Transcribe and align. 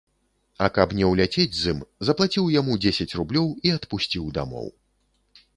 А 0.67 0.69
каб 0.77 0.95
не 0.99 1.09
ўляцець 1.11 1.53
з 1.57 1.73
ім, 1.75 1.83
заплаціў 2.09 2.49
яму 2.59 2.79
дзесяць 2.87 3.15
рублёў 3.23 3.47
і 3.69 3.77
адпусціў 3.77 4.23
дамоў. 4.39 4.67